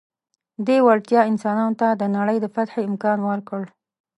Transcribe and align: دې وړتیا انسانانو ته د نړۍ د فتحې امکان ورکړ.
دې 0.67 0.77
وړتیا 0.87 1.21
انسانانو 1.31 1.75
ته 1.81 1.87
د 2.01 2.03
نړۍ 2.17 2.37
د 2.41 2.45
فتحې 2.55 2.81
امکان 2.89 3.19
ورکړ. 3.29 3.63